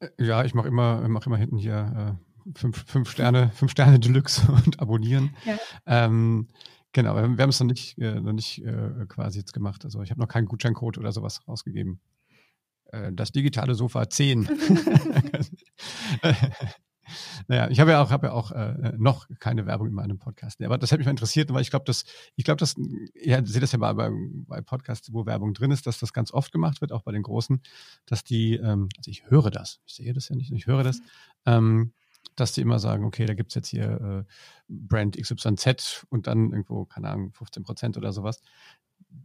[0.00, 3.98] äh, ja, ich mache immer, mach immer hinten hier äh, fünf, fünf Sterne, fünf Sterne
[3.98, 5.34] Deluxe und abonnieren.
[5.44, 5.58] Ja.
[5.86, 6.48] Ähm,
[6.92, 9.84] genau, wir, wir haben es noch nicht, äh, noch nicht äh, quasi jetzt gemacht.
[9.84, 12.00] Also ich habe noch keinen Gutscheincode oder sowas rausgegeben.
[12.86, 14.48] Äh, das digitale Sofa 10.
[17.48, 20.62] Naja, ich habe ja auch, habe ja auch äh, noch keine Werbung in meinem Podcast.
[20.62, 22.04] Aber das hätte mich mal interessiert, weil ich glaube, dass,
[22.36, 22.76] ich glaube, dass,
[23.14, 24.10] ihr seht das ja mal bei,
[24.46, 27.22] bei Podcasts, wo Werbung drin ist, dass das ganz oft gemacht wird, auch bei den
[27.22, 27.60] Großen,
[28.06, 31.00] dass die, ähm, also ich höre das, ich sehe das ja nicht, ich höre das,
[31.46, 31.92] ähm,
[32.36, 34.32] dass die immer sagen, okay, da gibt es jetzt hier äh,
[34.68, 38.42] Brand XYZ und dann irgendwo, keine Ahnung, 15 Prozent oder sowas.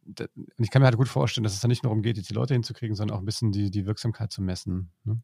[0.06, 2.30] Und ich kann mir halt gut vorstellen, dass es da nicht nur darum geht, jetzt
[2.30, 5.22] die Leute hinzukriegen, sondern auch ein bisschen die, die Wirksamkeit zu messen ne?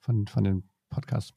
[0.00, 1.34] von, von den Podcasts.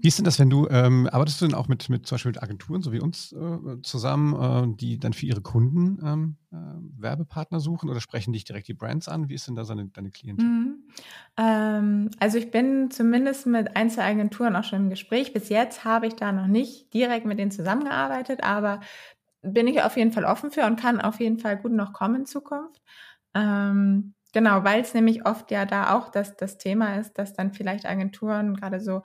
[0.00, 2.30] Wie ist denn das, wenn du, ähm, arbeitest du denn auch mit, mit zum Beispiel
[2.30, 7.00] mit Agenturen, so wie uns äh, zusammen, äh, die dann für ihre Kunden ähm, äh,
[7.02, 9.28] Werbepartner suchen oder sprechen dich direkt die Brands an?
[9.28, 10.52] Wie ist denn da seine, deine Klientel?
[10.56, 10.84] Mhm.
[11.36, 15.32] Ähm, also ich bin zumindest mit Einzelagenturen auch schon im Gespräch.
[15.32, 18.80] Bis jetzt habe ich da noch nicht direkt mit denen zusammengearbeitet, aber
[19.42, 22.16] bin ich auf jeden Fall offen für und kann auf jeden Fall gut noch kommen
[22.16, 22.82] in Zukunft.
[23.34, 27.52] Ähm, Genau, weil es nämlich oft ja da auch das, das Thema ist, dass dann
[27.52, 29.02] vielleicht Agenturen, gerade so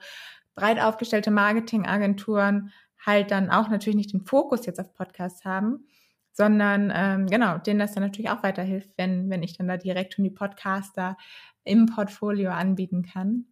[0.54, 2.72] breit aufgestellte Marketingagenturen,
[3.04, 5.86] halt dann auch natürlich nicht den Fokus jetzt auf Podcasts haben,
[6.32, 10.14] sondern ähm, genau, denen das dann natürlich auch weiterhilft, wenn, wenn ich dann da direkt
[10.14, 11.16] schon die Podcaster
[11.64, 13.46] im Portfolio anbieten kann.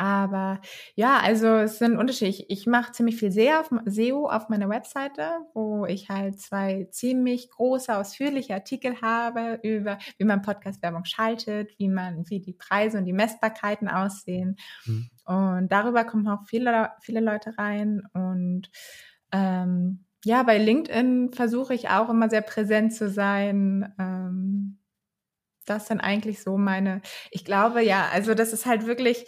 [0.00, 0.62] Aber
[0.94, 2.46] ja, also es sind Unterschiede.
[2.48, 7.50] Ich, mache ziemlich viel SEO auf, SEO auf meiner Webseite, wo ich halt zwei ziemlich
[7.50, 13.04] große, ausführliche Artikel habe über, wie man Podcast-Werbung schaltet, wie man, wie die Preise und
[13.04, 14.56] die Messbarkeiten aussehen.
[14.86, 15.10] Mhm.
[15.26, 18.02] Und darüber kommen auch viele, viele Leute rein.
[18.14, 18.70] Und
[19.32, 23.94] ähm, ja, bei LinkedIn versuche ich auch immer sehr präsent zu sein.
[23.98, 24.78] Ähm,
[25.66, 29.26] das sind eigentlich so meine, ich glaube, ja, also das ist halt wirklich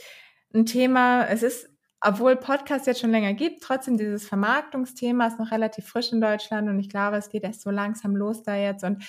[0.55, 1.69] ein Thema, es ist,
[2.01, 6.69] obwohl Podcast jetzt schon länger gibt, trotzdem dieses Vermarktungsthema ist noch relativ frisch in Deutschland
[6.69, 9.05] und ich glaube, es geht erst so langsam los da jetzt und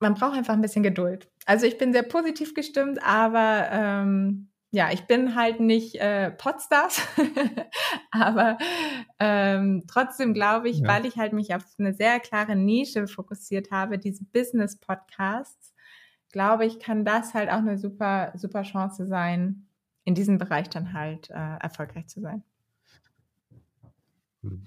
[0.00, 1.30] man braucht einfach ein bisschen Geduld.
[1.46, 7.00] Also ich bin sehr positiv gestimmt, aber ähm, ja, ich bin halt nicht äh, Podstars,
[8.10, 8.58] aber
[9.20, 10.88] ähm, trotzdem glaube ich, ja.
[10.88, 15.74] weil ich halt mich auf eine sehr klare Nische fokussiert habe, diese Business-Podcasts,
[16.32, 19.63] glaube ich, kann das halt auch eine super, super Chance sein,
[20.04, 22.42] in diesem Bereich dann halt äh, erfolgreich zu sein.
[24.42, 24.66] Hm.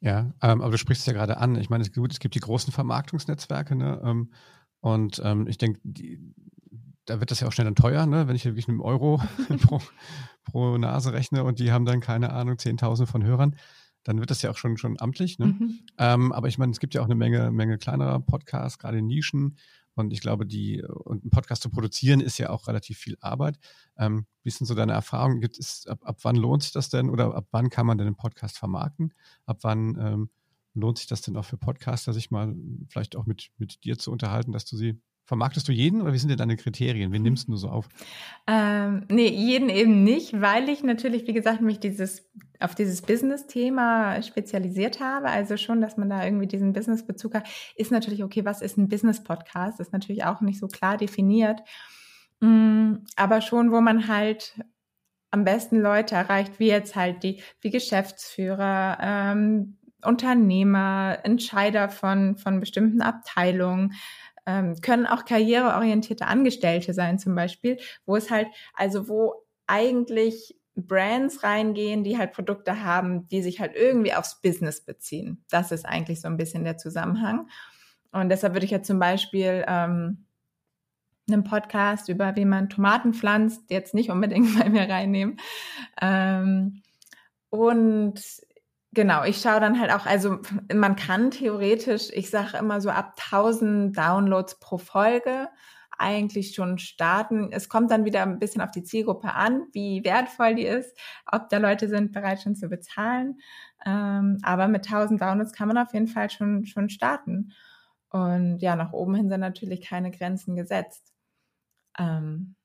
[0.00, 1.56] Ja, ähm, aber du sprichst es ja gerade an.
[1.56, 4.00] Ich meine, es, gut, es gibt die großen Vermarktungsnetzwerke, ne?
[4.04, 4.32] Ähm,
[4.80, 5.80] und ähm, ich denke,
[7.04, 8.28] da wird das ja auch schnell dann teuer, ne?
[8.28, 9.20] wenn ich wirklich einen Euro
[9.62, 9.80] pro,
[10.44, 13.56] pro, Nase rechne und die haben dann, keine Ahnung, 10.000 von Hörern,
[14.04, 15.38] dann wird das ja auch schon, schon amtlich.
[15.38, 15.46] Ne?
[15.46, 15.80] Mhm.
[15.98, 19.06] Ähm, aber ich meine, es gibt ja auch eine Menge, Menge kleinerer Podcasts, gerade in
[19.06, 19.56] Nischen,
[20.00, 23.58] und ich glaube, die, und einen Podcast zu produzieren ist ja auch relativ viel Arbeit.
[23.96, 25.40] Ähm, wie sind so deine Erfahrungen?
[25.40, 28.06] Gibt es, ab, ab wann lohnt sich das denn oder ab wann kann man denn
[28.06, 29.14] einen Podcast vermarkten?
[29.46, 30.30] Ab wann ähm,
[30.74, 32.54] lohnt sich das denn auch für Podcaster, sich mal
[32.88, 36.18] vielleicht auch mit, mit dir zu unterhalten, dass du sie Vermarktest du jeden oder wie
[36.18, 37.12] sind denn deine Kriterien?
[37.12, 37.88] Wen nimmst du so auf?
[38.48, 44.20] Ähm, nee, jeden eben nicht, weil ich natürlich, wie gesagt, mich dieses auf dieses Business-Thema
[44.22, 48.60] spezialisiert habe, also schon, dass man da irgendwie diesen Business-Bezug hat, ist natürlich, okay, was
[48.60, 49.78] ist ein Business-Podcast?
[49.78, 51.60] Ist natürlich auch nicht so klar definiert.
[52.40, 54.58] Mm, aber schon, wo man halt
[55.30, 62.58] am besten Leute erreicht, wie jetzt halt die, wie Geschäftsführer, ähm, Unternehmer, Entscheider von, von
[62.58, 63.94] bestimmten Abteilungen,
[64.46, 69.34] ähm, können auch karriereorientierte Angestellte sein zum Beispiel, wo es halt, also wo
[69.66, 75.44] eigentlich Brands reingehen, die halt Produkte haben, die sich halt irgendwie aufs Business beziehen.
[75.50, 77.48] Das ist eigentlich so ein bisschen der Zusammenhang.
[78.12, 80.26] Und deshalb würde ich jetzt zum Beispiel ähm,
[81.28, 85.38] einen Podcast über, wie man Tomaten pflanzt, jetzt nicht unbedingt bei mir reinnehmen.
[86.00, 86.82] Ähm,
[87.50, 88.20] und
[88.92, 90.38] genau, ich schaue dann halt auch, also
[90.72, 95.48] man kann theoretisch, ich sage immer so ab 1000 Downloads pro Folge
[96.00, 97.52] eigentlich schon starten.
[97.52, 101.50] Es kommt dann wieder ein bisschen auf die Zielgruppe an, wie wertvoll die ist, ob
[101.50, 103.38] da Leute sind bereit schon zu bezahlen.
[103.84, 107.52] Ähm, aber mit 1000 Downloads kann man auf jeden Fall schon, schon starten.
[108.08, 111.12] Und ja, nach oben hin sind natürlich keine Grenzen gesetzt.
[111.98, 112.56] Ähm,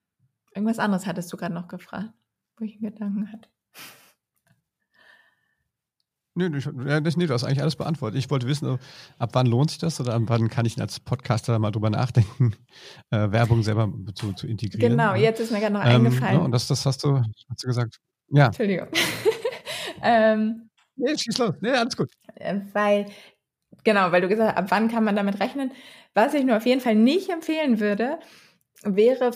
[0.54, 2.14] irgendwas anderes hattest du gerade noch gefragt,
[2.58, 3.50] wo ich einen Gedanken hatte.
[6.38, 6.60] Nö, nee,
[7.16, 8.20] nee, du hast eigentlich alles beantwortet.
[8.20, 8.78] Ich wollte wissen,
[9.18, 12.54] ab wann lohnt sich das oder ab wann kann ich als Podcaster mal drüber nachdenken,
[13.10, 14.92] äh, Werbung selber zu, zu integrieren.
[14.92, 15.22] Genau, ja.
[15.22, 16.40] jetzt ist mir gerade noch ähm, eingefallen.
[16.40, 18.00] Ja, und das, das hast du, hast du gesagt.
[18.28, 18.48] Ja.
[18.48, 18.88] Entschuldigung.
[20.04, 21.56] ähm, nee, schieß los.
[21.62, 22.12] Nee, alles gut.
[22.36, 23.06] Äh, weil,
[23.86, 25.72] genau, weil du gesagt hast, ab wann kann man damit rechnen?
[26.14, 28.20] Was ich nur auf jeden Fall nicht empfehlen würde,
[28.84, 29.32] wäre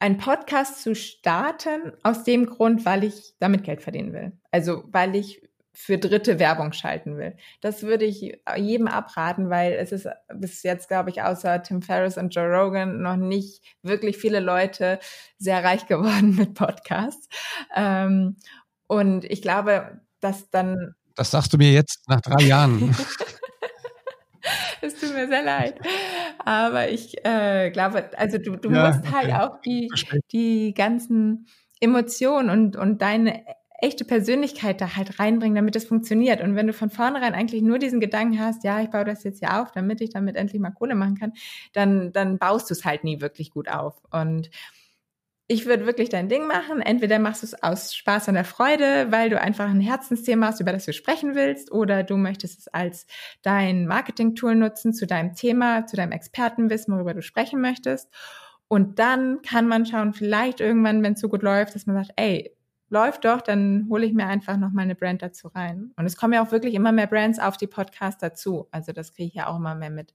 [0.00, 4.32] ein Podcast zu starten aus dem Grund, weil ich damit Geld verdienen will.
[4.50, 7.36] Also weil ich für Dritte Werbung schalten will.
[7.60, 12.16] Das würde ich jedem abraten, weil es ist bis jetzt, glaube ich, außer Tim Ferriss
[12.16, 14.98] und Joe Rogan noch nicht wirklich viele Leute
[15.38, 17.28] sehr reich geworden mit Podcasts.
[17.74, 18.36] Ähm,
[18.86, 20.94] und ich glaube, dass dann.
[21.14, 22.94] Das sagst du mir jetzt nach drei Jahren.
[24.80, 25.78] es tut mir sehr leid.
[26.44, 29.90] Aber ich äh, glaube, also du, du ja, musst halt auch die,
[30.32, 31.46] die ganzen
[31.80, 33.44] Emotionen und, und deine
[33.82, 36.40] echte Persönlichkeit da halt reinbringen, damit es funktioniert.
[36.40, 39.40] Und wenn du von vornherein eigentlich nur diesen Gedanken hast, ja, ich baue das jetzt
[39.40, 41.32] hier auf, damit ich damit endlich mal Kohle machen kann,
[41.72, 44.02] dann, dann baust du es halt nie wirklich gut auf.
[44.10, 44.50] Und
[45.52, 46.80] ich würde wirklich dein Ding machen.
[46.80, 50.60] Entweder machst du es aus Spaß und der Freude, weil du einfach ein Herzensthema hast,
[50.60, 53.04] über das du sprechen willst, oder du möchtest es als
[53.42, 58.08] dein Marketing-Tool nutzen zu deinem Thema, zu deinem Expertenwissen, worüber du sprechen möchtest.
[58.68, 62.12] Und dann kann man schauen, vielleicht irgendwann, wenn es so gut läuft, dass man sagt,
[62.14, 62.54] ey,
[62.90, 65.92] läuft doch, dann hole ich mir einfach noch mal eine Brand dazu rein.
[65.96, 68.68] Und es kommen ja auch wirklich immer mehr Brands auf die Podcasts dazu.
[68.70, 70.14] Also das kriege ich ja auch immer mehr mit.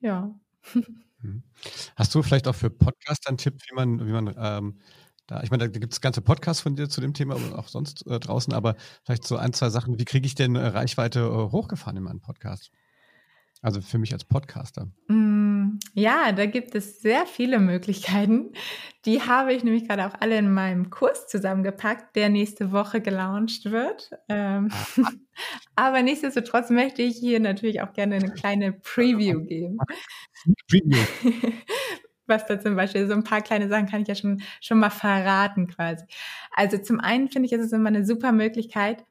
[0.00, 0.34] Ja.
[1.22, 1.42] Mhm.
[1.96, 4.78] Hast du vielleicht auch für Podcaster einen Tipp, wie man, wie man ähm,
[5.26, 7.68] da, ich meine, da gibt es ganze Podcasts von dir zu dem Thema und auch
[7.68, 11.20] sonst äh, draußen, aber vielleicht so ein, zwei Sachen, wie kriege ich denn äh, Reichweite
[11.20, 12.70] äh, hochgefahren in meinem Podcast?
[13.62, 14.88] Also für mich als Podcaster.
[15.08, 18.52] Mm, ja, da gibt es sehr viele Möglichkeiten.
[19.04, 23.64] Die habe ich nämlich gerade auch alle in meinem Kurs zusammengepackt, der nächste Woche gelauncht
[23.66, 24.10] wird.
[24.28, 24.70] Ähm,
[25.74, 29.78] aber nichtsdestotrotz möchte ich hier natürlich auch gerne eine kleine Preview geben.
[30.68, 31.04] Preview.
[32.26, 34.90] was da zum Beispiel, so ein paar kleine Sachen kann ich ja schon, schon mal
[34.90, 36.04] verraten quasi.
[36.52, 39.04] Also zum einen finde ich, ist es immer eine super Möglichkeit,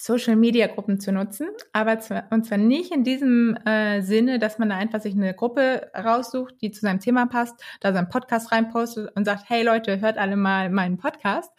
[0.00, 4.60] Social Media Gruppen zu nutzen, aber zwar, und zwar nicht in diesem äh, Sinne, dass
[4.60, 8.52] man da einfach sich eine Gruppe raussucht, die zu seinem Thema passt, da seinen Podcast
[8.52, 11.50] reinpostet und sagt, hey Leute, hört alle mal meinen Podcast,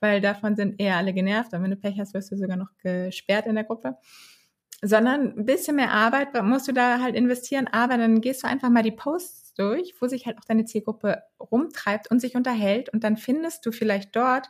[0.00, 2.70] weil davon sind eher alle genervt und wenn du Pech hast, wirst du sogar noch
[2.82, 3.98] gesperrt in der Gruppe.
[4.80, 8.70] Sondern ein bisschen mehr Arbeit musst du da halt investieren, aber dann gehst du einfach
[8.70, 13.04] mal die Posts durch, wo sich halt auch deine Zielgruppe rumtreibt und sich unterhält und
[13.04, 14.48] dann findest du vielleicht dort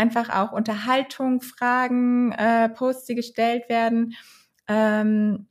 [0.00, 4.14] einfach auch Unterhaltung, Fragen, äh, Posts, die gestellt werden,
[4.66, 5.46] ähm,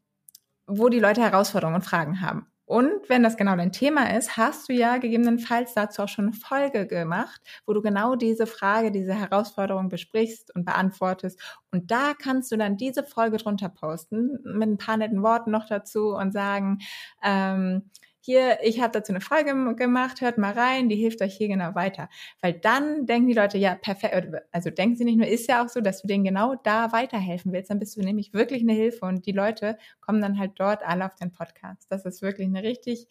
[0.66, 2.48] wo die Leute Herausforderungen und Fragen haben.
[2.66, 6.34] Und wenn das genau dein Thema ist, hast du ja gegebenenfalls dazu auch schon eine
[6.34, 11.42] Folge gemacht, wo du genau diese Frage, diese Herausforderung besprichst und beantwortest.
[11.72, 15.66] Und da kannst du dann diese Folge drunter posten mit ein paar netten Worten noch
[15.68, 16.80] dazu und sagen,
[17.24, 17.90] ähm,
[18.30, 21.74] hier, ich habe dazu eine Folge gemacht, hört mal rein, die hilft euch hier genau
[21.74, 22.10] weiter.
[22.42, 25.70] Weil dann denken die Leute, ja, perfekt, also denken sie nicht nur, ist ja auch
[25.70, 29.08] so, dass du denen genau da weiterhelfen willst, dann bist du nämlich wirklich eine Hilfe
[29.08, 31.88] und die Leute kommen dann halt dort alle auf den Podcast.
[31.90, 33.08] Das ist wirklich eine richtig,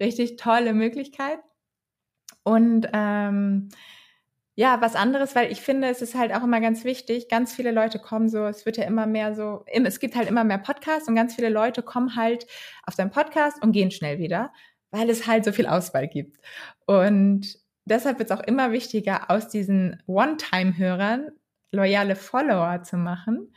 [0.00, 1.40] richtig tolle Möglichkeit.
[2.44, 3.68] Und ähm,
[4.54, 7.28] ja, was anderes, weil ich finde, es ist halt auch immer ganz wichtig.
[7.28, 10.44] Ganz viele Leute kommen so, es wird ja immer mehr so, es gibt halt immer
[10.44, 12.46] mehr Podcasts und ganz viele Leute kommen halt
[12.84, 14.52] auf deinen Podcast und gehen schnell wieder,
[14.90, 16.38] weil es halt so viel Auswahl gibt.
[16.86, 21.30] Und deshalb wird es auch immer wichtiger, aus diesen One-Time-Hörern
[21.72, 23.54] loyale Follower zu machen.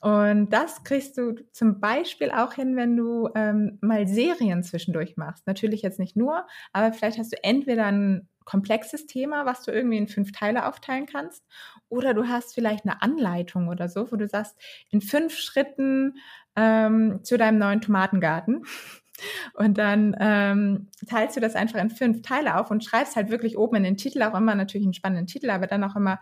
[0.00, 5.46] Und das kriegst du zum Beispiel auch hin, wenn du ähm, mal Serien zwischendurch machst.
[5.46, 9.98] Natürlich jetzt nicht nur, aber vielleicht hast du entweder ein komplexes Thema, was du irgendwie
[9.98, 11.44] in fünf Teile aufteilen kannst,
[11.88, 14.56] oder du hast vielleicht eine Anleitung oder so, wo du sagst,
[14.90, 16.18] in fünf Schritten
[16.56, 18.64] ähm, zu deinem neuen Tomatengarten.
[19.54, 23.56] Und dann ähm, teilst du das einfach in fünf Teile auf und schreibst halt wirklich
[23.56, 26.18] oben in den Titel auch immer natürlich einen spannenden Titel, aber dann auch immer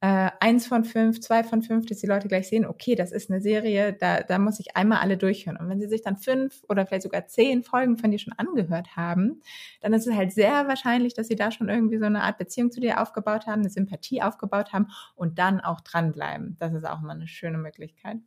[0.00, 3.30] äh, eins von fünf, zwei von fünf, dass die Leute gleich sehen, okay, das ist
[3.30, 5.56] eine Serie, da, da muss ich einmal alle durchhören.
[5.56, 8.94] Und wenn sie sich dann fünf oder vielleicht sogar zehn Folgen von dir schon angehört
[8.94, 9.42] haben,
[9.80, 12.70] dann ist es halt sehr wahrscheinlich, dass sie da schon irgendwie so eine Art Beziehung
[12.70, 16.56] zu dir aufgebaut haben, eine Sympathie aufgebaut haben und dann auch dranbleiben.
[16.60, 18.18] Das ist auch immer eine schöne Möglichkeit.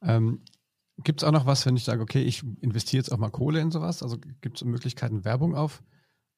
[0.00, 0.42] Ähm,
[0.96, 3.60] gibt es auch noch was, wenn ich sage, okay, ich investiere jetzt auch mal Kohle
[3.60, 4.02] in sowas?
[4.02, 5.82] Also gibt es Möglichkeiten, Werbung auf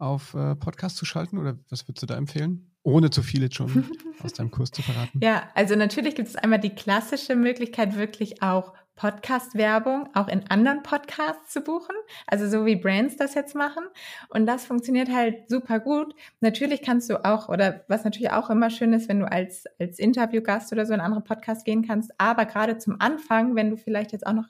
[0.03, 2.71] auf äh, Podcast zu schalten oder was würdest du da empfehlen?
[2.83, 3.85] Ohne zu viel jetzt schon
[4.23, 5.21] aus deinem Kurs zu verraten.
[5.23, 10.83] Ja, also natürlich gibt es einmal die klassische Möglichkeit, wirklich auch Podcast-Werbung auch in anderen
[10.83, 11.95] Podcasts zu buchen.
[12.27, 13.85] Also so wie Brands das jetzt machen.
[14.29, 16.15] Und das funktioniert halt super gut.
[16.41, 19.99] Natürlich kannst du auch, oder was natürlich auch immer schön ist, wenn du als, als
[19.99, 22.13] Interviewgast oder so in andere Podcasts gehen kannst.
[22.19, 24.49] Aber gerade zum Anfang, wenn du vielleicht jetzt auch noch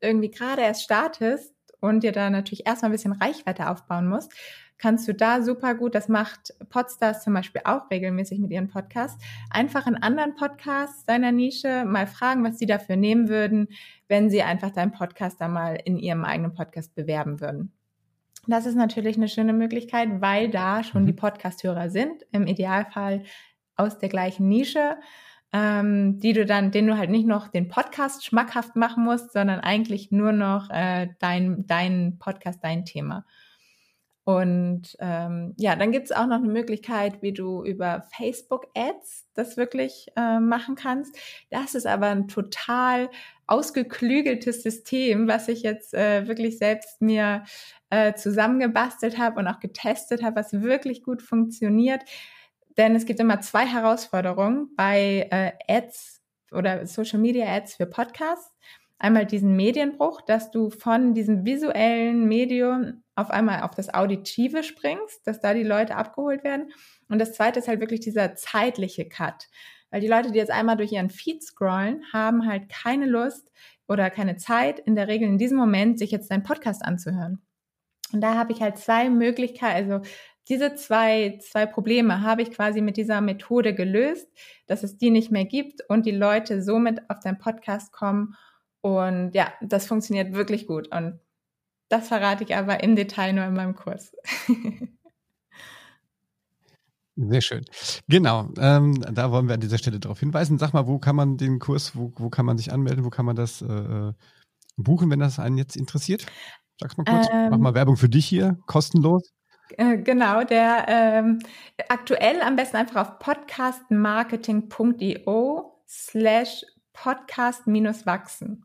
[0.00, 4.32] irgendwie gerade erst startest und dir da natürlich erstmal ein bisschen Reichweite aufbauen musst,
[4.78, 9.22] kannst du da super gut, das macht Podstars zum Beispiel auch regelmäßig mit ihren Podcasts,
[9.50, 13.68] einfach in anderen Podcasts deiner Nische mal fragen, was sie dafür nehmen würden,
[14.08, 17.72] wenn sie einfach deinen Podcast da mal in ihrem eigenen Podcast bewerben würden.
[18.46, 21.16] Das ist natürlich eine schöne Möglichkeit, weil da schon die mhm.
[21.16, 23.24] Podcasthörer sind, im Idealfall
[23.74, 24.96] aus der gleichen Nische,
[25.52, 29.60] ähm, die du dann, den du halt nicht noch den Podcast schmackhaft machen musst, sondern
[29.60, 33.24] eigentlich nur noch äh, dein, dein Podcast, dein Thema.
[34.26, 39.56] Und ähm, ja, dann gibt es auch noch eine Möglichkeit, wie du über Facebook-Ads das
[39.56, 41.16] wirklich äh, machen kannst.
[41.50, 43.08] Das ist aber ein total
[43.46, 47.44] ausgeklügeltes System, was ich jetzt äh, wirklich selbst mir
[47.90, 52.02] äh, zusammengebastelt habe und auch getestet habe, was wirklich gut funktioniert.
[52.76, 58.52] Denn es gibt immer zwei Herausforderungen bei äh, Ads oder Social Media Ads für Podcasts
[58.98, 65.26] einmal diesen Medienbruch, dass du von diesem visuellen Medium auf einmal auf das Auditive springst,
[65.26, 66.72] dass da die Leute abgeholt werden.
[67.08, 69.48] Und das zweite ist halt wirklich dieser zeitliche Cut.
[69.90, 73.50] Weil die Leute, die jetzt einmal durch ihren Feed scrollen, haben halt keine Lust
[73.88, 77.40] oder keine Zeit, in der Regel in diesem Moment, sich jetzt deinen Podcast anzuhören.
[78.12, 80.08] Und da habe ich halt zwei Möglichkeiten, also
[80.48, 84.28] diese zwei, zwei Probleme habe ich quasi mit dieser Methode gelöst,
[84.66, 88.36] dass es die nicht mehr gibt und die Leute somit auf deinen Podcast kommen
[88.80, 90.94] und ja, das funktioniert wirklich gut.
[90.94, 91.18] Und
[91.88, 94.12] das verrate ich aber im Detail nur in meinem Kurs.
[97.18, 97.64] Sehr schön.
[98.08, 100.58] Genau, ähm, da wollen wir an dieser Stelle darauf hinweisen.
[100.58, 103.24] Sag mal, wo kann man den Kurs, wo, wo kann man sich anmelden, wo kann
[103.24, 104.12] man das äh,
[104.76, 106.26] buchen, wenn das einen jetzt interessiert?
[106.78, 109.32] Sag's mal kurz, ähm, mach mal Werbung für dich hier, kostenlos.
[109.70, 111.40] Äh, genau, der ähm,
[111.88, 118.62] aktuell am besten einfach auf podcastmarketing.io slash Podcast-Wachsen.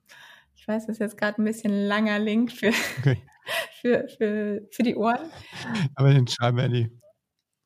[0.62, 3.18] Ich weiß, das ist jetzt gerade ein bisschen langer Link für, okay.
[3.82, 5.32] für, für, für die Ohren.
[5.96, 6.92] Aber den schreiben wir in die,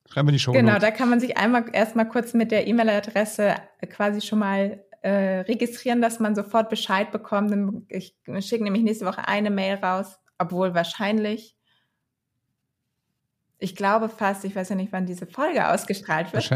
[0.10, 0.54] schreiben wir die Show.
[0.54, 3.56] Genau, da kann man sich einmal erstmal kurz mit der E-Mail-Adresse
[3.90, 7.54] quasi schon mal äh, registrieren, dass man sofort Bescheid bekommt.
[7.90, 11.58] Ich schicke nämlich nächste Woche eine Mail raus, obwohl wahrscheinlich
[13.58, 16.50] ich glaube fast, ich weiß ja nicht, wann diese Folge ausgestrahlt wird,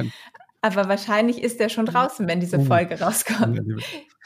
[0.62, 2.66] aber wahrscheinlich ist der schon draußen, wenn diese oh.
[2.66, 3.62] Folge rauskommt.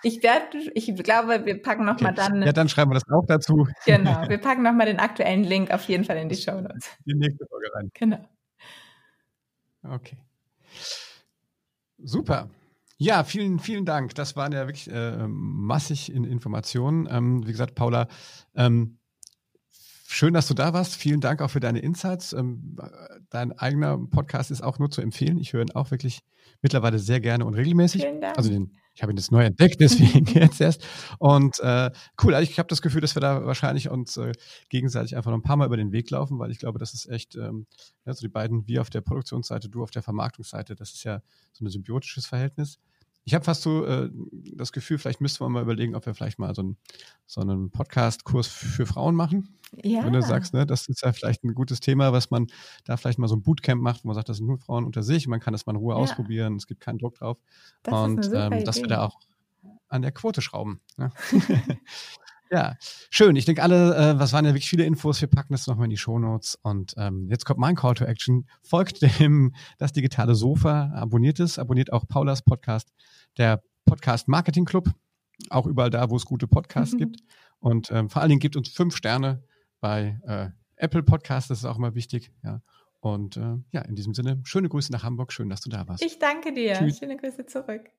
[0.06, 2.28] Ich werde, ich glaube, wir packen nochmal okay.
[2.28, 2.42] dann.
[2.42, 3.68] Ja, dann schreiben wir das auch dazu.
[3.86, 6.90] Genau, wir packen nochmal den aktuellen Link auf jeden Fall in die Show Notes.
[7.06, 7.90] Die nächste Folge rein.
[7.94, 8.30] Genau.
[9.84, 10.18] Okay.
[11.98, 12.50] Super.
[12.98, 14.16] Ja, vielen, vielen Dank.
[14.16, 17.08] Das waren ja wirklich äh, massig in Informationen.
[17.10, 18.08] Ähm, wie gesagt, Paula,
[18.56, 18.98] ähm,
[20.14, 20.96] Schön, dass du da warst.
[20.96, 22.34] Vielen Dank auch für deine Insights.
[22.34, 22.76] Ähm,
[23.32, 25.40] dein eigener Podcast ist auch nur zu empfehlen.
[25.40, 26.20] Ich höre ihn auch wirklich
[26.62, 28.04] mittlerweile sehr gerne und regelmäßig.
[28.04, 28.38] Vielen Dank.
[28.38, 30.86] Also den, ich habe ihn jetzt neu entdeckt, deswegen jetzt erst.
[31.18, 31.90] Und äh,
[32.24, 34.34] cool, also ich habe das Gefühl, dass wir da wahrscheinlich uns äh,
[34.70, 37.10] gegenseitig einfach noch ein paar Mal über den Weg laufen, weil ich glaube, das ist
[37.10, 37.66] echt, ähm,
[38.06, 41.24] ja, so die beiden, wir auf der Produktionsseite, du auf der Vermarktungsseite, das ist ja
[41.54, 42.78] so ein symbiotisches Verhältnis.
[43.26, 44.10] Ich habe fast so äh,
[44.56, 46.78] das Gefühl, vielleicht müssten wir mal überlegen, ob wir vielleicht mal so, ein,
[47.26, 49.58] so einen Podcast-Kurs für Frauen machen.
[49.82, 50.06] Ja.
[50.06, 52.48] Wenn du sagst, ne, das ist ja vielleicht ein gutes Thema, was man
[52.84, 55.04] da vielleicht mal so ein Bootcamp macht, wo man sagt, das sind nur Frauen unter
[55.04, 56.00] sich, man kann das mal in Ruhe ja.
[56.00, 57.38] ausprobieren, es gibt keinen Druck drauf.
[57.82, 59.20] Das und ähm, dass wir da auch
[59.88, 60.82] an der Quote schrauben.
[60.98, 61.12] Ne?
[62.54, 62.78] Ja,
[63.10, 63.36] schön.
[63.36, 65.20] Ich denke, alle, äh, was waren ja wirklich viele Infos.
[65.20, 66.54] Wir packen das nochmal in die Shownotes.
[66.62, 68.48] Und ähm, jetzt kommt mein Call to Action.
[68.62, 72.94] Folgt dem Das Digitale Sofa, abonniert es, abonniert auch Paulas Podcast,
[73.40, 74.92] der Podcast Marketing Club,
[75.50, 77.00] auch überall da, wo es gute Podcasts mhm.
[77.00, 77.22] gibt.
[77.58, 79.44] Und ähm, vor allen Dingen gibt uns fünf Sterne
[79.82, 82.32] bei äh, Apple Podcasts, das ist auch immer wichtig.
[82.44, 82.62] Ja.
[83.00, 85.34] Und äh, ja, in diesem Sinne, schöne Grüße nach Hamburg.
[85.34, 86.06] Schön, dass du da warst.
[86.06, 86.74] Ich danke dir.
[86.74, 87.00] Tschüss.
[87.00, 87.90] Schöne Grüße zurück.